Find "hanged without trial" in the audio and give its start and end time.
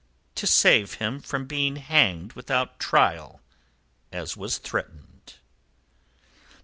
1.75-3.39